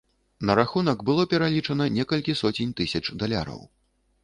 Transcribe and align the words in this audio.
На 0.49 0.53
рахунак 0.59 1.03
было 1.09 1.25
пералічана 1.33 1.87
некалькі 1.99 2.37
соцень 2.41 2.75
тысяч 2.79 3.05
даляраў. 3.25 3.65